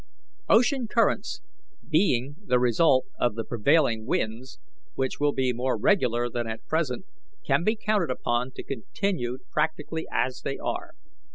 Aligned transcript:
"Ocean 0.49 0.87
currents, 0.87 1.41
being 1.87 2.37
the 2.47 2.57
result 2.57 3.05
of 3.19 3.35
the 3.35 3.43
prevailing 3.43 4.07
winds, 4.07 4.57
which 4.95 5.19
will 5.19 5.31
be 5.31 5.53
more 5.53 5.77
regular 5.77 6.27
than 6.27 6.47
at 6.47 6.65
present, 6.65 7.05
can 7.45 7.63
be 7.63 7.75
counted 7.75 8.09
upon 8.09 8.49
to 8.53 8.63
continue 8.63 9.37
practically 9.51 10.07
as 10.11 10.41
they 10.41 10.57
are. 10.57 10.95